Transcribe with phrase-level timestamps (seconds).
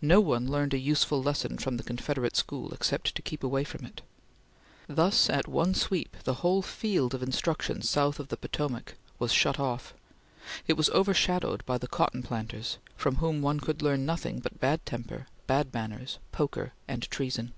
[0.00, 3.84] No one learned a useful lesson from the Confederate school except to keep away from
[3.84, 4.00] it.
[4.86, 9.60] Thus, at one sweep, the whole field of instruction south of the Potomac was shut
[9.60, 9.92] off;
[10.66, 14.86] it was overshadowed by the cotton planters, from whom one could learn nothing but bad
[14.86, 17.52] temper, bad manners, poker, and treason.